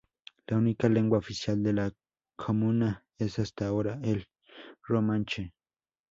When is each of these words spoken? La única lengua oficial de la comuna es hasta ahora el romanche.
La 0.47 0.57
única 0.57 0.89
lengua 0.89 1.19
oficial 1.19 1.61
de 1.61 1.73
la 1.73 1.91
comuna 2.35 3.05
es 3.19 3.37
hasta 3.37 3.67
ahora 3.67 3.99
el 4.01 4.25
romanche. 4.81 5.53